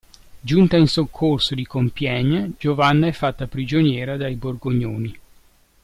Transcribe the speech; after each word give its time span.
Giunta 0.41 0.77
in 0.77 0.87
soccorso 0.87 1.53
di 1.53 1.63
Compiègne, 1.63 2.53
Giovanna 2.57 3.05
è 3.05 3.11
fatta 3.11 3.45
prigioniera 3.45 4.17
dai 4.17 4.33
borgognoni. 4.33 5.19